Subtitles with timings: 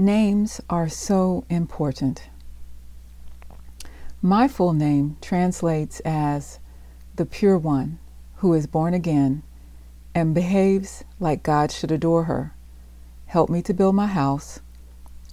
[0.00, 2.30] Names are so important.
[4.22, 6.58] My full name translates as
[7.16, 7.98] the Pure One
[8.36, 9.42] who is born again
[10.14, 12.54] and behaves like God should adore her.
[13.26, 14.60] Help me to build my house,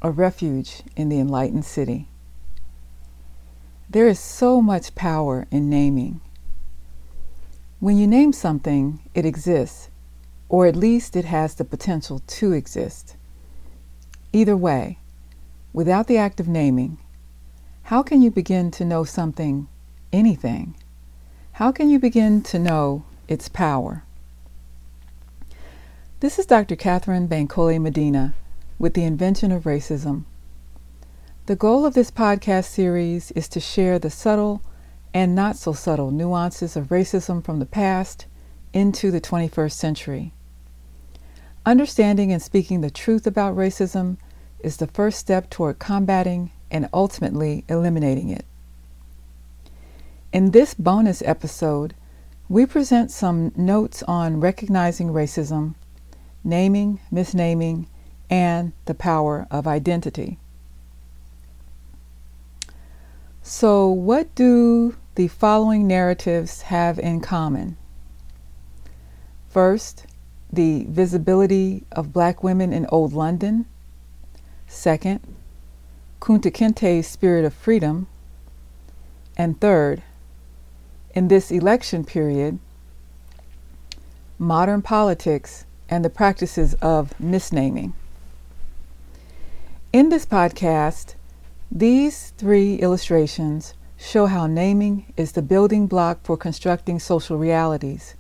[0.02, 2.10] a refuge in the enlightened city.
[3.90, 6.20] There is so much power in naming.
[7.80, 9.90] When you name something, it exists,
[10.50, 13.16] or at least it has the potential to exist.
[14.38, 15.00] Either way,
[15.74, 17.00] without the act of naming,
[17.86, 19.68] how can you begin to know something,
[20.14, 20.76] anything?
[21.54, 24.04] How can you begin to know its power?
[26.20, 26.76] This is Dr.
[26.76, 28.36] Katherine Bankole Medina
[28.78, 30.26] with the Invention of Racism.
[31.48, 34.62] The goal of this podcast series is to share the subtle
[35.16, 38.28] and not so subtle nuances of racism from the past
[38.72, 40.32] into the 21st century.
[41.66, 44.18] Understanding and speaking the truth about racism
[44.60, 48.46] is the first step toward combating and ultimately eliminating it.
[50.34, 51.96] In this bonus episode,
[52.50, 55.76] we present some notes on recognizing racism,
[56.44, 57.88] naming, misnaming,
[58.30, 60.38] and the power of identity.
[63.42, 67.78] So, what do the following narratives have in common?
[69.48, 70.06] First,
[70.52, 73.66] the visibility of black women in Old London.
[74.68, 75.22] Second,
[76.20, 78.08] Kunta Kinte's spirit of freedom.
[79.38, 80.04] And third,
[81.16, 82.60] in this election period,
[84.38, 87.94] modern politics and the practices of misnaming.
[89.94, 91.16] In this podcast,
[91.72, 98.16] these three illustrations show how naming is the building block for constructing social realities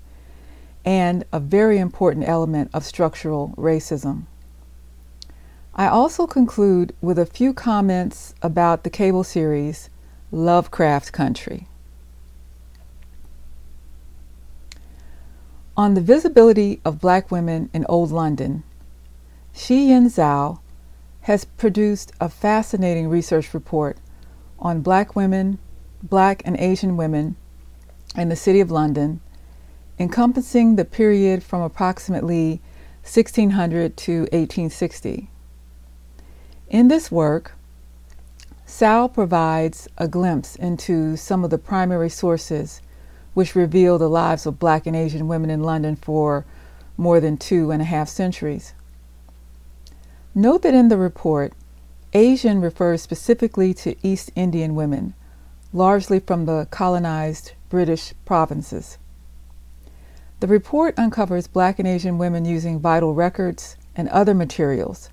[0.84, 4.23] and a very important element of structural racism.
[5.80, 9.92] I also conclude with a few comments about the cable series
[10.31, 11.67] Lovecraft Country.
[15.77, 18.64] On the visibility of black women in Old London,
[19.54, 20.61] Shi-Yin Zhao
[21.21, 23.98] has produced a fascinating research report
[24.58, 25.60] on black women,
[26.02, 27.36] black and Asian women
[28.16, 29.21] in the City of London
[29.99, 32.61] encompassing the period from approximately
[33.04, 35.30] 1600 to 1860.
[36.70, 37.54] In this work,
[38.66, 42.82] Sal provides a glimpse into some of the primary sources
[43.33, 46.45] which reveal the lives of black and Asian women in London for
[46.98, 48.73] more than two and a half centuries.
[50.36, 51.54] Note that in the report,
[52.14, 55.14] Asian refers specifically to East Indian women,
[55.72, 58.98] largely from the colonized British provinces.
[60.42, 65.10] The report uncovers Black and Asian women using vital records and other materials,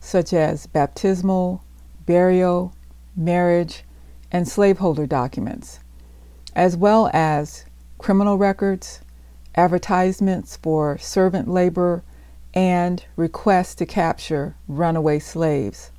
[0.00, 1.62] such as baptismal,
[2.06, 2.74] burial,
[3.14, 3.84] marriage,
[4.32, 5.80] and slaveholder documents,
[6.56, 7.66] as well as
[7.98, 9.00] criminal records,
[9.54, 12.02] advertisements for servant labor,
[12.54, 15.92] and requests to capture runaway slaves.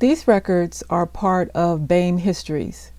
[0.00, 2.90] These records are part of BAME Histories.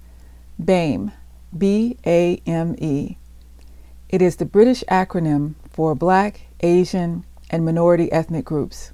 [0.58, 1.12] BAME,
[1.56, 3.18] B A M E,
[4.08, 8.93] it is the British acronym for Black, Asian, and Minority Ethnic Groups.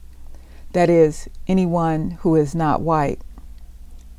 [0.74, 3.22] That is, anyone who is not white.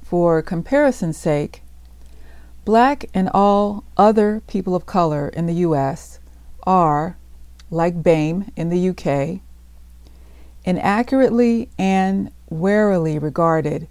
[0.03, 1.63] For comparison's sake,
[2.65, 6.21] Black and all other people of color in the U.S.
[6.65, 7.17] are,
[7.71, 9.41] like BAME in the UK,
[10.65, 13.89] inaccurately and warily regarded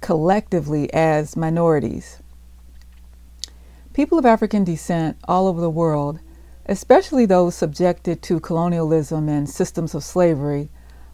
[0.00, 2.18] collectively as minorities.
[3.92, 6.20] People of African descent all over the world,
[6.66, 10.70] especially those subjected to colonialism and systems of slavery,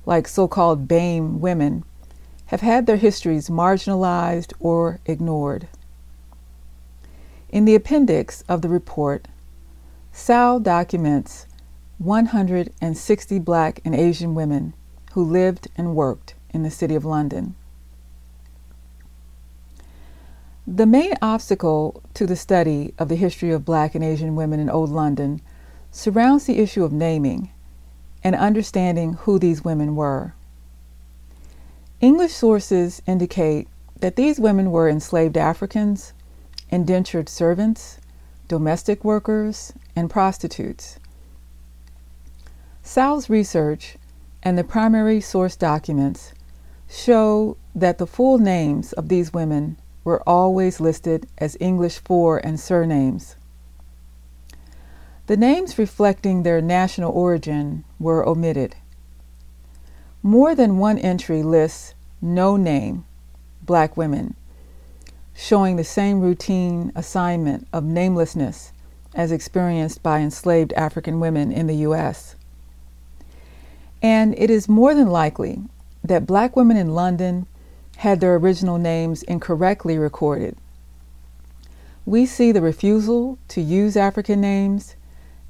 [0.07, 1.85] like so called BAME women,
[2.47, 5.69] have had their histories marginalized or ignored.
[7.49, 9.29] In the appendix of the report,
[10.15, 11.47] Zhao documents
[11.99, 14.75] 160 black and Asian women
[15.13, 17.55] who lived and worked in the City of London.
[20.67, 24.69] The main obstacle to the study of the history of black and Asian women in
[24.69, 25.41] Old London
[25.91, 27.51] surrounds the issue of naming
[28.23, 30.35] and understanding who these women were.
[32.01, 33.69] English sources indicate
[34.01, 36.13] that these women were enslaved Africans,
[36.71, 37.99] indentured servants,
[38.49, 40.99] domestic workers, and prostitutes.
[42.83, 43.97] Sal's research
[44.43, 46.33] and the primary source documents
[46.89, 52.61] show that the full names of these women were always listed as English fore and
[52.61, 53.35] surnames.
[55.27, 58.77] The names reflecting their national origin were omitted.
[60.23, 63.05] More than one entry lists no name
[63.63, 64.37] black women,
[65.35, 68.73] showing the same routine assignment of namelessness
[69.17, 72.37] as experienced by enslaved African women in the U.S.
[74.01, 75.61] And it is more than likely
[76.05, 77.49] that black women in London
[77.97, 80.57] had their original names incorrectly recorded.
[82.05, 84.95] We see the refusal to use African names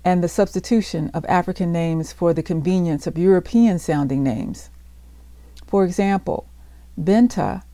[0.06, 4.70] and the substitution of African names for the convenience of European sounding names.
[5.66, 6.48] For example,
[6.96, 7.64] Binta,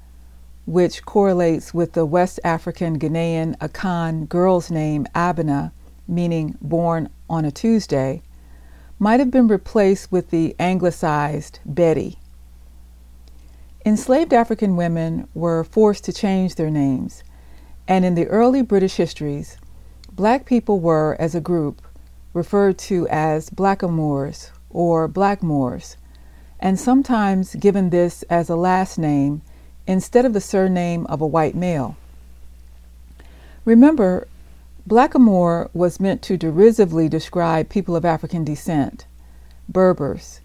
[0.65, 5.73] which correlates with the West African Ghanaian Akan girl's name Abena,
[6.09, 8.23] meaning born on a Tuesday,
[8.99, 12.19] might have been replaced with the anglicized Betty.
[13.85, 17.23] Enslaved African women were forced to change their names,
[17.87, 19.59] and in the early British histories,
[20.11, 21.83] black people were, as a group,
[22.35, 25.97] referred to as blackamoors or blackmoors,
[26.59, 29.43] and sometimes given this as a last name
[29.87, 31.97] instead of the surname of a white male.
[33.65, 34.27] Remember,
[34.89, 39.07] blackamoor was meant to derisively describe people of African descent,
[39.69, 40.41] Berbers,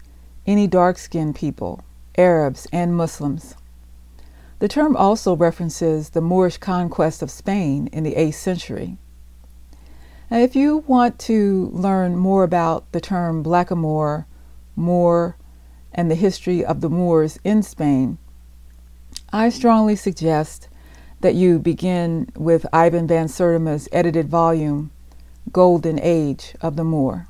[0.46, 1.84] any dark skinned people,
[2.16, 3.54] Arabs, and Muslims.
[4.58, 8.96] The term also references the Moorish conquest of Spain in the 8th century.
[10.30, 14.26] Now, if you want to learn more about the term blackamoor,
[14.76, 15.36] Moor,
[15.92, 18.18] and the history of the Moors in Spain,
[19.32, 20.68] I strongly suggest
[21.22, 24.90] that you begin with Ivan van Sertima's edited volume,
[25.50, 27.26] Golden Age of the Moor.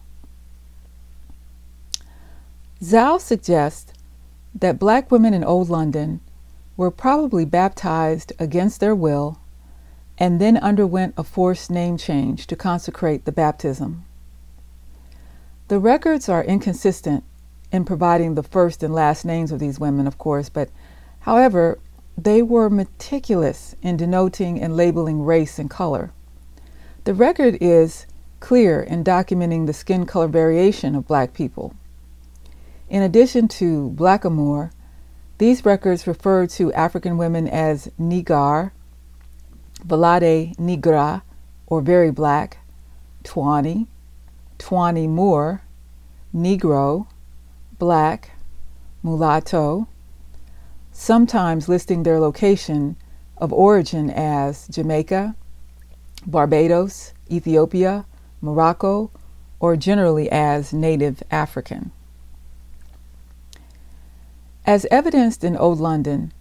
[2.82, 3.92] Zhao suggests
[4.54, 6.20] that black women in Old London
[6.76, 9.38] were probably baptized against their will
[10.18, 14.04] and then underwent a forced name change to consecrate the baptism.
[15.68, 17.24] The records are inconsistent
[17.70, 20.70] in providing the first and last names of these women, of course, but
[21.20, 21.78] however,
[22.16, 26.10] they were meticulous in denoting and labeling race and color.
[27.04, 28.06] The record is
[28.40, 31.74] clear in documenting the skin color variation of black people.
[32.88, 34.72] In addition to blackamoor,
[35.38, 38.72] these records refer to African women as nigar,
[39.84, 41.22] Valde Nigra,
[41.66, 42.58] or very black,
[43.22, 43.86] Tawny,
[44.58, 45.62] Tawny Moor,
[46.34, 47.06] Negro,
[47.78, 48.32] black,
[49.02, 49.86] mulatto,
[50.92, 52.96] sometimes listing their location
[53.36, 55.34] of origin as Jamaica,
[56.26, 58.04] Barbados, Ethiopia,
[58.40, 59.10] Morocco,
[59.60, 61.92] or generally as Native African.
[64.66, 66.32] As evidenced in Old London,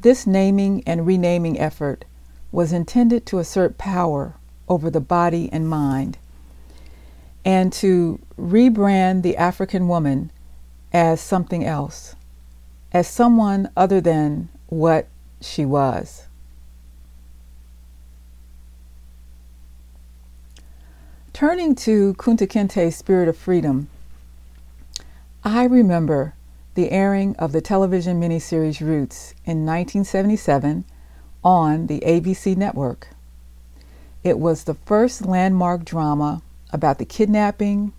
[0.00, 2.04] this naming and renaming effort
[2.50, 4.34] was intended to assert power
[4.68, 6.18] over the body and mind
[7.44, 10.30] and to rebrand the African woman
[10.92, 12.14] as something else,
[12.92, 15.08] as someone other than what
[15.40, 16.26] she was.
[21.32, 23.88] Turning to Kunta Kinte's Spirit of Freedom,
[25.44, 26.34] I remember
[26.74, 30.84] the airing of the television miniseries Roots in 1977
[31.42, 33.08] on the ABC network.
[34.24, 37.92] It was the first landmark drama about the kidnapping,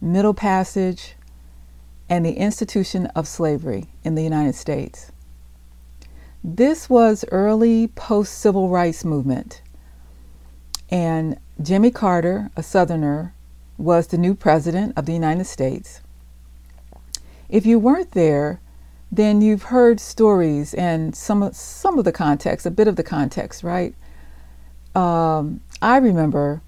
[0.00, 1.16] Middle Passage,
[2.08, 5.12] and the institution of slavery in the United States.
[6.42, 9.60] This was early post civil rights movement,
[10.90, 13.34] and Jimmy Carter, a Southerner,
[13.76, 16.00] was the new president of the United States.
[17.48, 18.60] If you weren't there,
[19.12, 23.02] then you've heard stories and some of, some of the context, a bit of the
[23.02, 23.94] context, right?
[24.94, 26.62] Um, I remember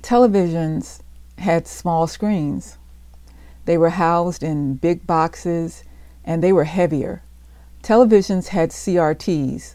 [0.00, 1.00] televisions
[1.38, 2.78] had small screens.
[3.64, 5.82] They were housed in big boxes
[6.24, 7.22] and they were heavier.
[7.82, 9.74] Televisions had CRTs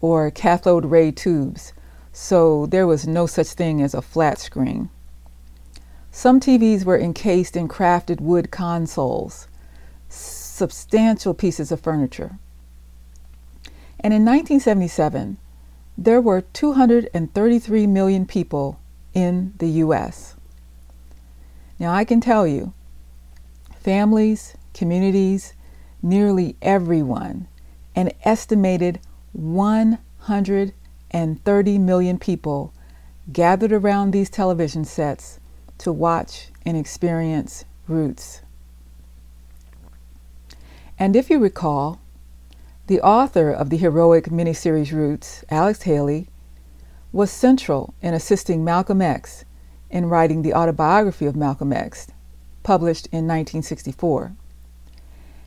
[0.00, 1.72] or cathode ray tubes,
[2.12, 4.88] so there was no such thing as a flat screen.
[6.10, 9.48] Some TVs were encased in crafted wood consoles
[10.54, 12.38] substantial pieces of furniture.
[13.98, 15.36] And in 1977,
[15.98, 18.78] there were 233 million people
[19.12, 20.36] in the U.S.
[21.80, 22.72] Now, I can tell you,
[23.80, 25.54] families, communities,
[26.00, 27.48] nearly everyone,
[27.96, 29.00] an estimated
[29.32, 32.72] 130 million people
[33.32, 35.40] gathered around these television sets
[35.78, 38.43] to watch and experience Roots.
[41.04, 42.00] And if you recall,
[42.86, 46.28] the author of the heroic miniseries Roots, Alex Haley,
[47.12, 49.44] was central in assisting Malcolm X
[49.90, 52.06] in writing the autobiography of Malcolm X,
[52.62, 54.34] published in 1964.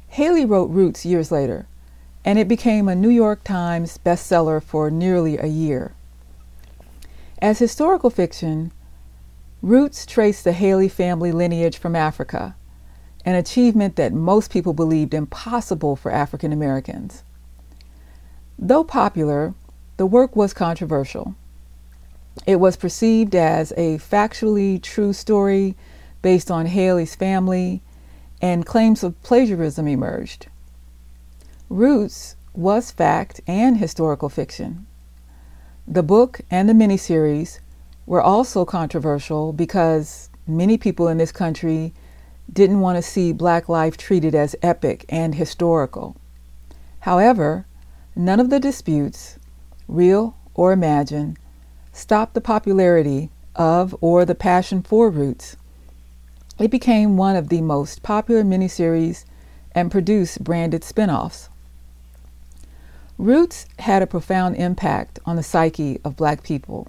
[0.10, 1.66] Haley wrote Roots years later,
[2.24, 5.96] and it became a New York Times bestseller for nearly a year.
[7.42, 8.72] As historical fiction,
[9.64, 12.56] Roots traced the Haley family lineage from Africa,
[13.27, 17.24] an achievement that most people believed impossible for African Americans.
[18.57, 19.53] Though popular,
[19.98, 21.36] the work was controversial.
[22.46, 25.75] It was perceived as a factually true story
[26.22, 27.81] based on Haley's family,
[28.41, 30.48] and claims of plagiarism emerged.
[31.69, 34.88] Roots was fact and historical fiction.
[35.86, 37.60] The book and the miniseries
[38.05, 41.93] were also controversial because many people in this country
[42.51, 46.16] didn't want to see black life treated as epic and historical.
[47.01, 47.66] However,
[48.16, 49.38] none of the disputes,
[49.88, 51.38] real or imagined,
[51.94, 55.58] stopped the popularity of or the passion for Roots.
[56.60, 59.25] It became one of the most popular miniseries
[59.74, 61.50] and produced branded spin offs.
[63.18, 66.88] Roots had a profound impact on the psyche of black people.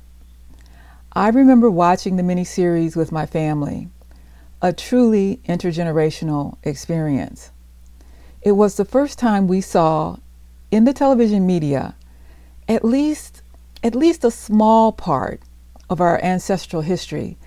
[1.13, 3.89] I remember watching the miniseries with my family,
[4.61, 7.51] a truly intergenerational experience.
[8.43, 10.17] It was the first time we saw
[10.71, 11.95] in the television media
[12.69, 13.43] at least
[13.83, 15.41] at least a small part
[15.89, 17.39] of our ancestral history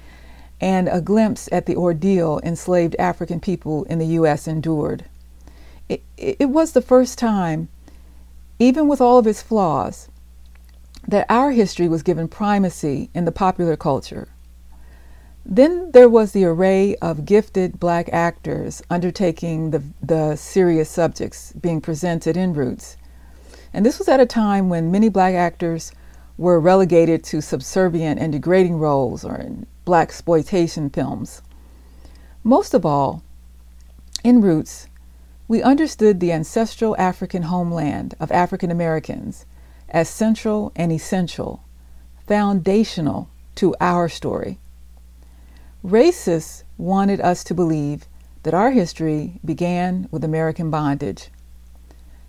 [0.62, 4.48] and a glimpse at the ordeal enslaved African people in the U.S.
[4.48, 5.06] endured.
[5.90, 7.68] It, it was the first time,
[8.60, 10.08] even with all of its flaws,
[11.08, 14.30] that our history was given primacy in the popular culture.
[15.46, 21.82] Then there was the array of gifted black actors undertaking the, the serious subjects being
[21.82, 22.96] presented in Roots.
[23.74, 25.92] And this was at a time when many black actors
[26.38, 31.42] were relegated to subservient and degrading roles or in blaxploitation films.
[32.44, 33.24] Most of all,
[34.24, 34.88] in Roots,
[35.48, 39.46] we understood the ancestral African homeland of African Americans
[39.90, 41.64] as central and essential,
[42.26, 44.60] foundational to our story.
[45.84, 48.06] Racists wanted us to believe
[48.44, 51.30] that our history began with American bondage,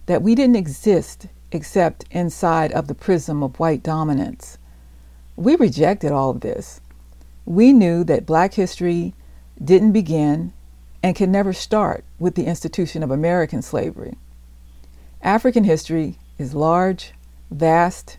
[0.07, 4.57] that we didn't exist except inside of the prism of white dominance.
[5.37, 6.81] We rejected all of this.
[7.45, 9.13] We knew that black history
[9.63, 10.55] didn't begin
[11.03, 14.17] and can never start with the institution of American slavery.
[15.21, 17.13] African history is large,
[17.51, 18.17] vast,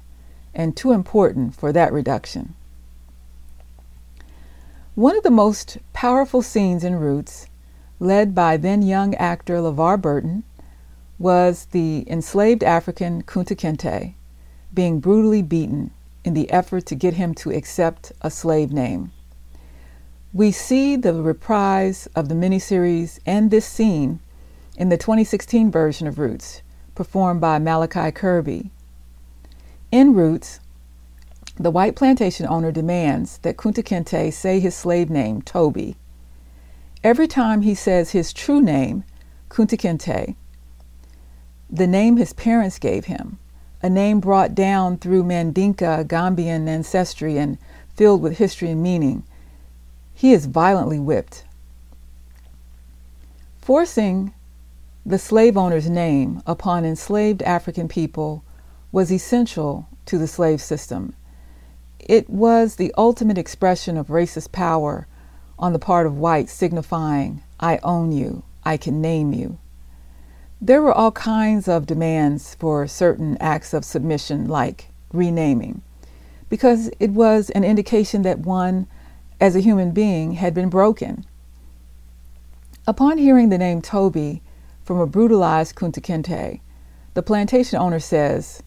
[0.53, 2.53] and too important for that reduction.
[4.95, 7.47] One of the most powerful scenes in Roots,
[7.99, 10.43] led by then young actor LeVar Burton,
[11.17, 14.13] was the enslaved African Kunta Kinte
[14.71, 15.89] being brutally beaten
[16.23, 19.11] in the effort to get him to accept a slave name.
[20.31, 24.19] We see the reprise of the miniseries and this scene
[24.77, 26.61] in the 2016 version of Roots,
[26.93, 28.69] performed by Malachi Kirby.
[29.91, 30.59] In Roots,
[31.55, 35.95] the white plantation owner demands that Kunta Kinte say his slave name, Toby.
[37.03, 39.03] Every time he says his true name,
[39.49, 40.35] Kunta Kinte,
[41.69, 43.37] the name his parents gave him,
[43.81, 47.57] a name brought down through Mandinka Gambian ancestry and
[47.95, 49.23] filled with history and meaning.
[50.13, 51.43] He is violently whipped.
[53.61, 54.33] Forcing
[55.05, 58.43] the slave owner's name upon enslaved African people
[58.91, 61.13] was essential to the slave system.
[62.09, 65.07] It was the ultimate expression of racist power
[65.57, 69.57] on the part of whites, signifying, I own you, I can name you.
[70.59, 75.81] There were all kinds of demands for certain acts of submission, like renaming,
[76.49, 78.87] because it was an indication that one,
[79.39, 81.25] as a human being, had been broken.
[82.85, 84.41] Upon hearing the name Toby
[84.83, 86.59] from a brutalized Kunta Kinte,
[87.13, 88.61] the plantation owner says,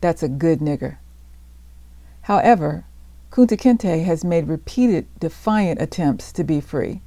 [0.00, 0.96] That's a good nigger.
[2.28, 2.84] However,
[3.30, 7.00] Kunta Kinte has made repeated defiant attempts to be free.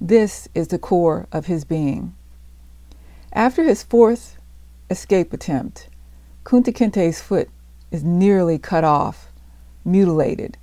[0.00, 2.14] This is the core of his being.
[3.32, 4.38] After his fourth
[4.88, 5.88] escape attempt,
[6.44, 7.50] Kunta Kinte's foot
[7.90, 9.32] is nearly cut off,
[9.84, 10.56] mutilated,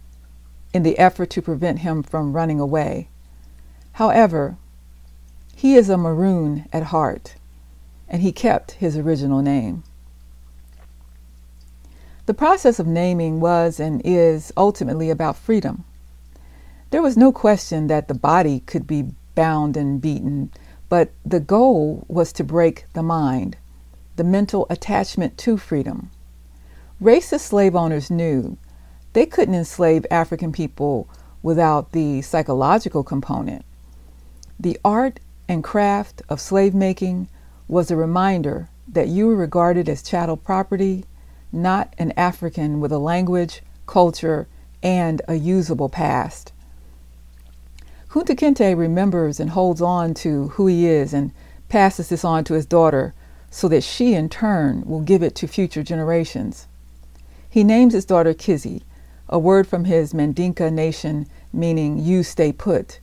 [0.73, 3.09] in the effort to prevent him from running away.
[3.93, 4.55] However,
[5.53, 7.35] he is a Maroon at heart,
[8.07, 9.83] and he kept his original name.
[12.27, 15.83] The process of naming was and is ultimately about freedom.
[16.91, 20.51] There was no question that the body could be bound and beaten
[20.89, 23.57] but the goal was to break the mind,
[24.15, 26.09] the mental attachment to freedom.
[27.01, 28.57] Racist slave owners knew
[29.13, 31.09] they couldn't enslave African people
[31.43, 33.63] without the psychological component.
[34.59, 37.27] The art and craft of slave making
[37.67, 41.03] was a reminder that you were regarded as chattel property,
[41.51, 44.47] not an African with a language, culture,
[44.83, 46.51] and a usable past.
[48.09, 51.31] Kunta Kinte remembers and holds on to who he is and
[51.69, 53.13] passes this on to his daughter
[53.49, 56.67] so that she in turn will give it to future generations.
[57.49, 58.83] He names his daughter Kizzy,
[59.29, 62.99] a word from his Mandinka nation meaning you stay put,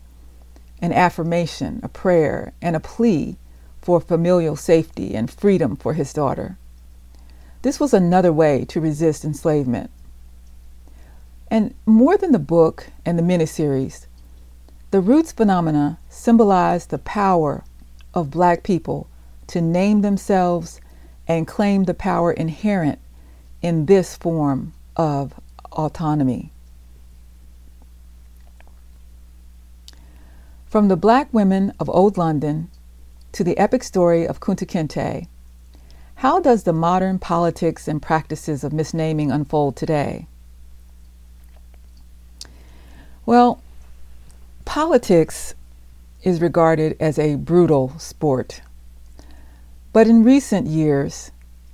[0.80, 3.36] an affirmation, a prayer, and a plea
[3.82, 6.56] for familial safety and freedom for his daughter.
[7.64, 9.90] This was another way to resist enslavement.
[11.50, 14.04] And more than the book and the miniseries,
[14.90, 17.64] the Roots phenomena symbolize the power
[18.12, 19.08] of black people
[19.46, 20.78] to name themselves
[21.26, 22.98] and claim the power inherent
[23.62, 25.32] in this form of
[25.72, 26.52] autonomy.
[30.66, 32.68] From the black women of Old London
[33.32, 35.28] to the epic story of Kunta Kinte,
[36.16, 40.26] how does the modern politics and practices of misnaming unfold today?
[43.26, 43.60] Well,
[44.64, 45.54] politics
[46.22, 48.62] is regarded as a brutal sport.
[49.92, 51.30] But in recent years,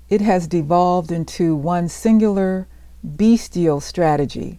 [0.09, 2.67] it has devolved into one singular,
[3.03, 4.59] bestial strategy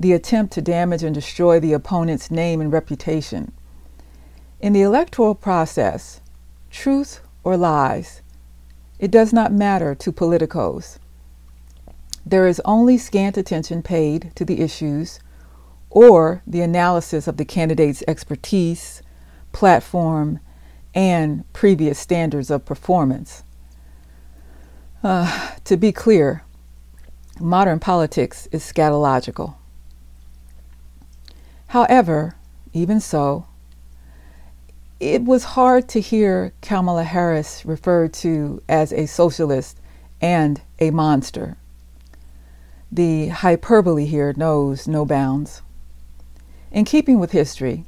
[0.00, 3.52] the attempt to damage and destroy the opponent's name and reputation.
[4.58, 6.22] In the electoral process,
[6.70, 8.22] truth or lies,
[9.00, 10.98] it does not matter to politicos.
[12.24, 15.20] There is only scant attention paid to the issues
[15.88, 19.02] or the analysis of the candidate's expertise,
[19.52, 20.38] platform,
[20.94, 23.42] and previous standards of performance.
[25.02, 26.44] Uh, to be clear,
[27.40, 29.54] modern politics is scatological.
[31.68, 32.36] However,
[32.74, 33.46] even so,
[35.00, 39.80] it was hard to hear Kamala Harris referred to as a socialist
[40.20, 41.56] and a monster.
[42.92, 45.62] The hyperbole here knows no bounds.
[46.70, 47.86] In keeping with history,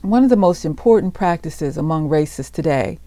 [0.00, 2.98] one of the most important practices among racists today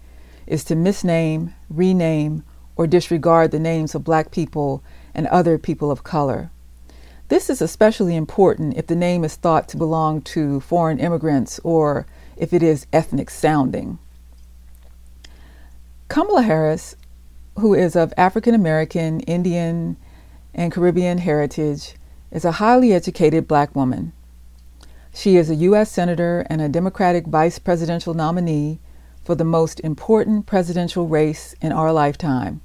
[0.46, 2.44] is to misname, rename,
[2.76, 6.50] or disregard the names of black people and other people of color.
[7.28, 12.06] This is especially important if the name is thought to belong to foreign immigrants or
[12.42, 14.00] if it is ethnic sounding.
[16.08, 16.96] Kamala Harris,
[17.56, 19.96] who is of African American, Indian,
[20.52, 21.94] and Caribbean heritage,
[22.32, 24.12] is a highly educated black woman.
[25.14, 25.92] She is a U.S.
[25.92, 28.80] Senator and a Democratic vice presidential nominee
[29.24, 32.60] for the most important presidential race in our lifetime,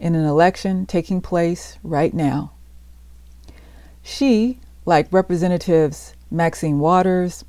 [0.00, 2.52] in an election taking place right now.
[4.02, 7.44] She, like Representatives Maxine Waters,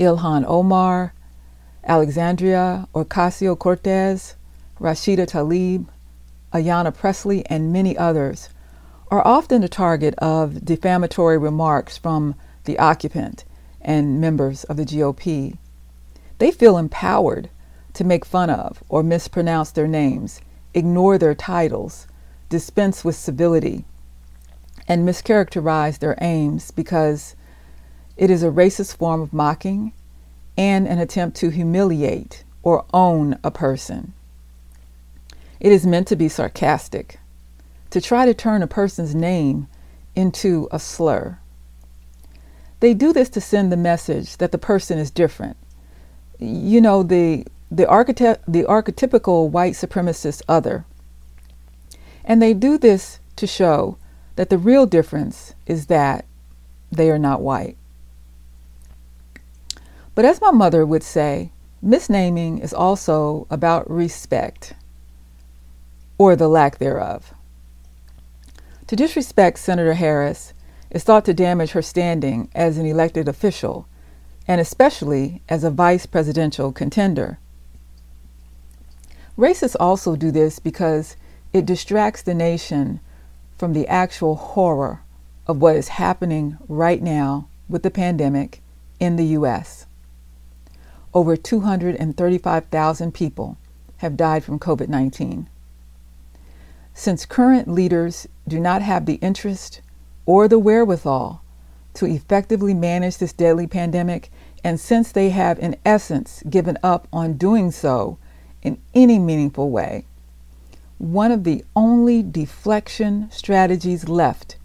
[0.00, 1.12] Ilhan Omar,
[1.84, 4.34] Alexandria Ocasio Cortez,
[4.80, 5.88] Rashida Tlaib,
[6.54, 8.48] Ayanna Pressley, and many others,
[9.10, 12.34] are often the target of defamatory remarks from
[12.64, 13.44] the occupant,
[13.82, 15.58] and members of the GOP.
[16.38, 17.50] They feel empowered
[17.92, 20.40] to make fun of or mispronounce their names,
[20.72, 22.06] ignore their titles,
[22.48, 23.84] dispense with civility,
[24.88, 27.34] and mischaracterize their aims because
[28.20, 29.94] it is a racist form of mocking
[30.56, 34.12] and an attempt to humiliate or own a person.
[35.58, 37.18] It is meant to be sarcastic,
[37.88, 39.68] to try to turn a person's name
[40.14, 41.38] into a slur.
[42.80, 45.56] They do this to send the message that the person is different.
[46.38, 50.84] You know, the the, archety- the archetypical white supremacist other.
[52.22, 53.96] And they do this to show
[54.36, 56.26] that the real difference is that
[56.92, 57.76] they are not white.
[60.20, 61.50] But as my mother would say,
[61.82, 64.74] misnaming is also about respect
[66.18, 67.32] or the lack thereof.
[68.88, 70.52] To disrespect Senator Harris
[70.90, 73.88] is thought to damage her standing as an elected official,
[74.46, 77.38] and especially as a vice presidential contender.
[79.38, 81.16] Racists also do this because
[81.54, 83.00] it distracts the nation
[83.56, 85.00] from the actual horror
[85.46, 88.60] of what is happening right now with the pandemic
[88.98, 89.86] in the U.S.
[91.12, 93.58] Over 235,000 people
[93.98, 95.48] have died from COVID 19.
[96.94, 99.80] Since current leaders do not have the interest
[100.24, 101.42] or the wherewithal
[101.94, 104.30] to effectively manage this deadly pandemic,
[104.62, 108.18] and since they have, in essence, given up on doing so
[108.62, 110.04] in any meaningful way,
[110.98, 114.56] one of the only deflection strategies left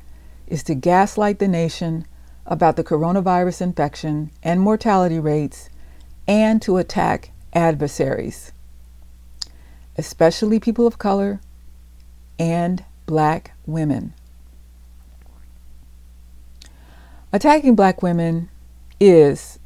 [0.47, 2.05] is to gaslight the nation
[2.45, 5.69] about the coronavirus infection and mortality rates
[6.27, 8.51] and to attack adversaries.
[9.97, 11.39] especially people of color
[12.37, 14.13] and black women.
[17.31, 18.49] Attacking black women
[18.99, 19.59] is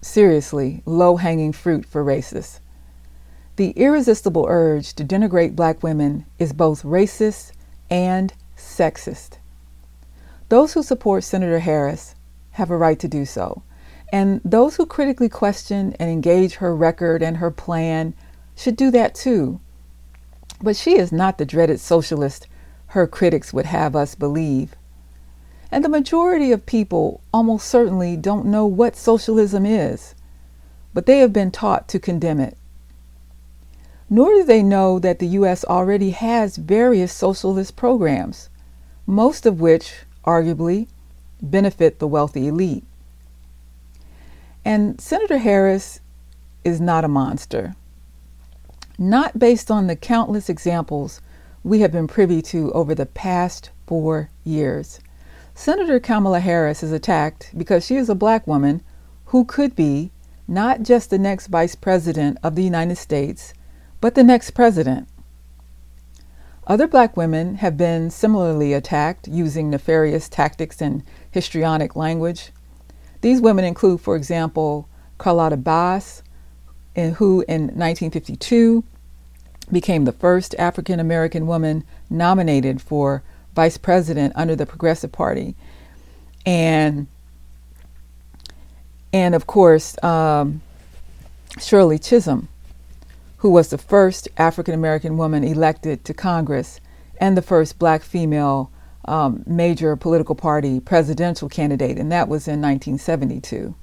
[0.00, 2.60] seriously low hanging fruit for racists.
[3.56, 7.52] The irresistible urge to denigrate black women is both racist
[7.90, 9.38] and sexist.
[10.48, 12.14] Those who support Senator Harris
[12.52, 13.62] have a right to do so,
[14.12, 18.14] and those who critically question and engage her record and her plan
[18.54, 19.60] should do that too.
[20.62, 22.46] But she is not the dreaded socialist
[22.88, 24.74] her critics would have us believe.
[25.70, 30.14] And the majority of people almost certainly don't know what socialism is,
[30.94, 32.56] but they have been taught to condemn it.
[34.08, 35.62] Nor do they know that the U.S.
[35.64, 38.48] already has various socialist programs,
[39.04, 40.88] most of which, arguably,
[41.42, 42.85] benefit the wealthy elite.
[44.66, 46.00] And Senator Harris
[46.64, 47.76] is not a monster.
[48.98, 51.20] Not based on the countless examples
[51.62, 54.98] we have been privy to over the past four years.
[55.54, 58.82] Senator Kamala Harris is attacked because she is a black woman
[59.26, 60.10] who could be
[60.48, 63.54] not just the next vice president of the United States,
[64.00, 65.06] but the next president.
[66.66, 72.50] Other black women have been similarly attacked using nefarious tactics and histrionic language.
[73.26, 74.88] These women include, for example,
[75.20, 76.22] Charlotta Bass,
[76.94, 78.84] who in 1952
[79.72, 85.56] became the first African American woman nominated for vice president under the Progressive Party,
[86.46, 87.08] and
[89.12, 90.62] and of course um,
[91.58, 92.46] Shirley Chisholm,
[93.38, 96.78] who was the first African American woman elected to Congress
[97.16, 98.70] and the first black female
[99.06, 103.74] um, major political party presidential candidate, and that was in 1972.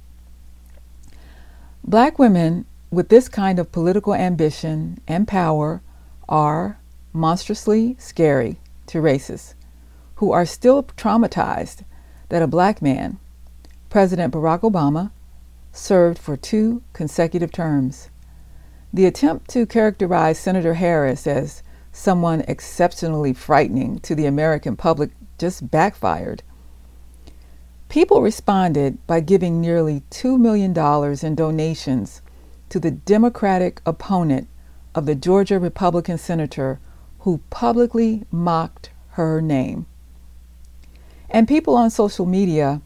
[1.83, 5.81] Black women with this kind of political ambition and power
[6.29, 6.79] are
[7.11, 9.53] monstrously scary to racists
[10.15, 11.83] who are still traumatized
[12.29, 13.17] that a black man,
[13.89, 15.11] President Barack Obama,
[15.71, 18.09] served for two consecutive terms.
[18.93, 21.62] The attempt to characterize Senator Harris as
[21.93, 26.43] someone exceptionally frightening to the American public just backfired.
[27.87, 30.77] People responded by giving nearly $2 million
[31.23, 32.21] in donations
[32.69, 34.47] to the Democratic opponent
[34.95, 36.79] of the Georgia Republican senator
[37.19, 39.85] who publicly mocked her name.
[41.29, 42.81] And people on social media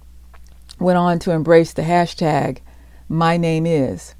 [0.79, 2.59] went on to embrace the hashtag
[3.07, 4.13] My Name Is,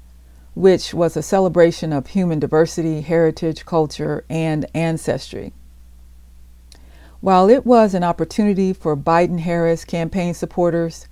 [0.58, 5.52] which was a celebration of human diversity, heritage, culture, and ancestry.
[7.20, 11.06] While it was an opportunity for Biden Harris campaign supporters,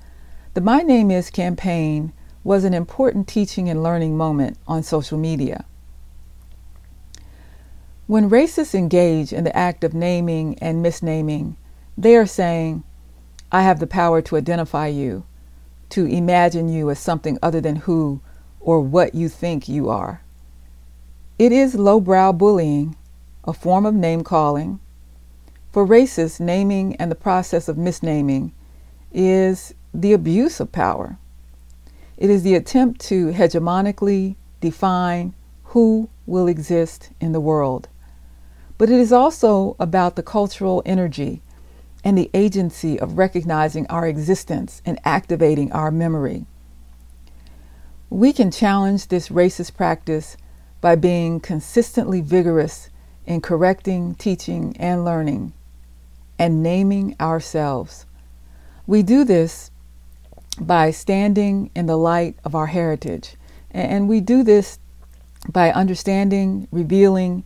[0.54, 5.64] the My Name Is campaign was an important teaching and learning moment on social media.
[8.08, 11.54] When racists engage in the act of naming and misnaming,
[11.96, 12.82] they are saying,
[13.52, 15.24] I have the power to identify you,
[15.90, 18.20] to imagine you as something other than who
[18.66, 20.20] or what you think you are.
[21.38, 22.96] It is lowbrow bullying,
[23.44, 24.80] a form of name calling.
[25.70, 28.50] For racists, naming and the process of misnaming
[29.12, 31.16] is the abuse of power.
[32.16, 35.32] It is the attempt to hegemonically define
[35.66, 37.88] who will exist in the world.
[38.78, 41.40] But it is also about the cultural energy
[42.02, 46.46] and the agency of recognizing our existence and activating our memory.
[48.10, 50.36] We can challenge this racist practice
[50.80, 52.88] by being consistently vigorous
[53.26, 55.52] in correcting, teaching, and learning,
[56.38, 58.06] and naming ourselves.
[58.86, 59.72] We do this
[60.60, 63.34] by standing in the light of our heritage,
[63.72, 64.78] and we do this
[65.50, 67.42] by understanding, revealing,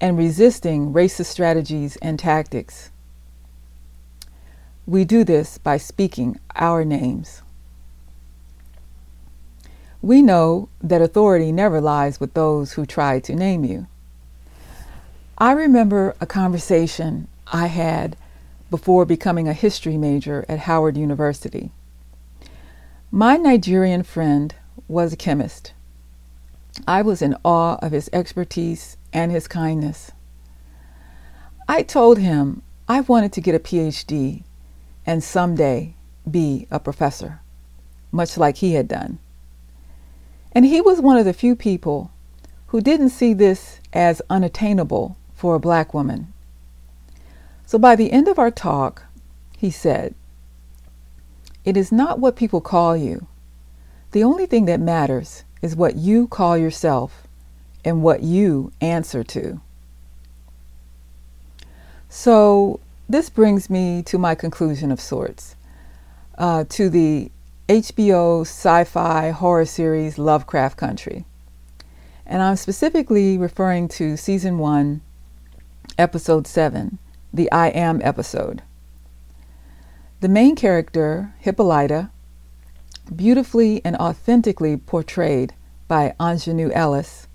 [0.00, 2.90] and resisting racist strategies and tactics.
[4.86, 7.42] We do this by speaking our names.
[10.02, 13.86] We know that authority never lies with those who try to name you.
[15.38, 18.16] I remember a conversation I had
[18.70, 21.70] before becoming a history major at Howard University.
[23.10, 24.54] My Nigerian friend
[24.88, 25.72] was a chemist.
[26.86, 30.10] I was in awe of his expertise and his kindness.
[31.68, 34.42] I told him I wanted to get a PhD
[35.06, 35.94] and someday
[36.30, 37.40] be a professor,
[38.12, 39.18] much like he had done.
[40.56, 42.10] And he was one of the few people
[42.68, 46.32] who didn't see this as unattainable for a black woman.
[47.66, 49.02] So by the end of our talk,
[49.58, 50.14] he said,
[51.66, 53.26] It is not what people call you.
[54.12, 57.28] The only thing that matters is what you call yourself
[57.84, 59.60] and what you answer to.
[62.08, 65.54] So, this brings me to my conclusion of sorts
[66.38, 67.30] uh, to the
[67.68, 71.24] HBO sci fi horror series Lovecraft Country.
[72.24, 75.00] And I'm specifically referring to season one,
[75.98, 76.98] episode seven,
[77.34, 78.62] the I Am episode.
[80.20, 82.10] The main character, Hippolyta,
[83.14, 85.52] beautifully and authentically portrayed
[85.88, 87.26] by Aunjanue Ellis,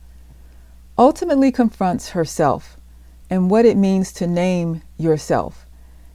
[0.97, 2.77] ultimately confronts herself
[3.29, 5.65] and what it means to name yourself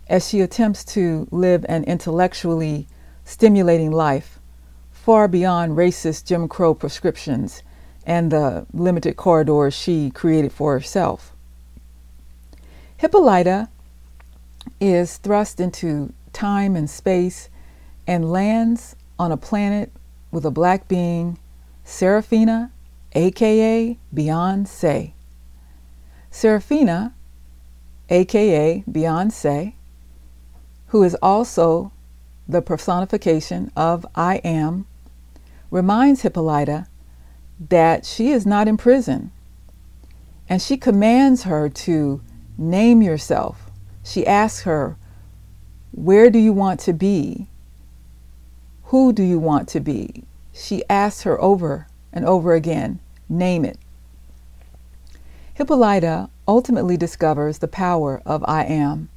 [0.09, 2.88] as she attempts to live an intellectually
[3.27, 4.39] stimulating life
[4.93, 7.62] far beyond racist Jim Crow prescriptions
[8.07, 11.33] and the limited corridors she created for herself.
[12.97, 13.69] Hippolyta
[14.81, 17.49] is thrust into time and space
[18.07, 19.91] and lands on a planet
[20.31, 21.39] with a black being,
[21.85, 22.71] Seraphina,
[23.12, 25.12] aka Beyonce.
[26.31, 27.12] Seraphina,
[28.09, 29.73] aka Beyonce,
[30.89, 31.91] who is also
[32.49, 34.87] the personification of I am,
[35.71, 36.87] reminds Hippolyta
[37.59, 39.33] that she is not in prison.
[40.49, 42.21] And she commands her to
[42.57, 43.71] name yourself.
[44.05, 44.97] She asks her,
[45.93, 47.49] Where do you want to be?
[48.85, 50.25] Who do you want to be?
[50.53, 53.79] She asks her over and over again, Name it.
[55.55, 59.09] Hippolyta ultimately discovers the power of I am.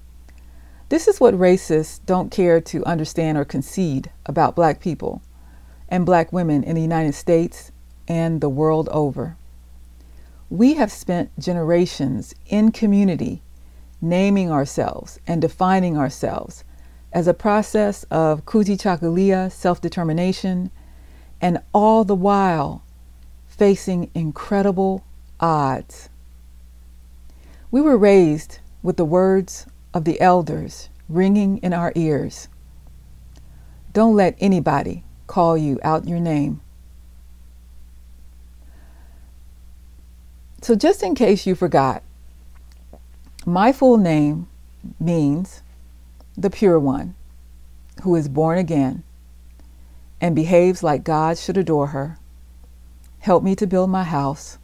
[0.89, 5.21] This is what racists don't care to understand or concede about black people
[5.88, 7.71] and black women in the United States
[8.08, 9.38] and the world over.
[10.49, 13.43] We have spent generations in community
[14.02, 16.63] naming ourselves and defining ourselves
[17.12, 20.71] as a process of Kujichagulia self determination,
[21.41, 22.84] and all the while
[23.47, 25.04] facing incredible
[25.39, 26.10] odds.
[27.71, 32.47] We were raised with the words of the elders ringing in our ears.
[33.93, 36.62] Don't let anybody call you out your name.
[40.62, 42.04] So, just in case you forgot,
[43.45, 44.47] my full name
[44.99, 45.63] means
[46.38, 47.15] the pure one
[48.04, 49.04] who is born again
[50.21, 52.17] and behaves like God should adore her.
[53.19, 54.58] Help me to build my house,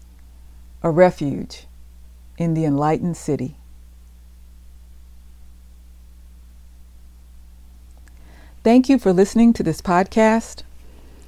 [0.83, 1.65] a refuge
[2.37, 3.57] in the enlightened city.
[8.65, 10.63] Thank you for listening to this podcast.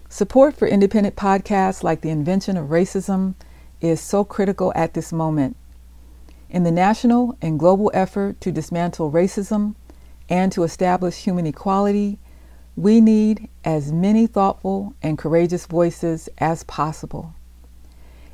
[0.10, 3.36] Support for independent podcasts like The Invention of Racism
[3.80, 5.56] is so critical at this moment.
[6.50, 9.76] In the national and global effort to dismantle racism
[10.28, 12.17] and to establish human equality,
[12.76, 17.36] we need as many thoughtful and courageous voices as possible.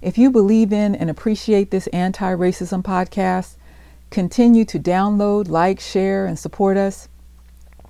[0.01, 3.57] If you believe in and appreciate this anti racism podcast,
[4.11, 7.09] continue to download, like, share, and support us.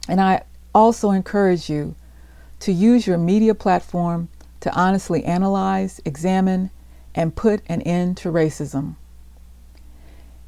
[0.10, 0.42] And I
[0.74, 1.96] also encourage you
[2.60, 4.30] to use your media platform
[4.62, 6.70] to honestly analyze, examine,
[7.14, 8.96] and put an end to racism.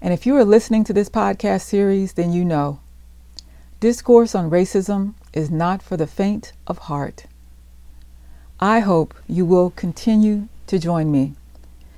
[0.02, 2.80] And if you are listening to this podcast series, then you know
[3.80, 7.26] discourse on racism is not for the faint of heart.
[8.60, 11.34] I hope you will continue to join me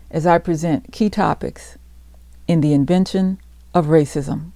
[0.09, 1.77] as I present key topics
[2.47, 3.39] in the invention
[3.73, 4.51] of racism.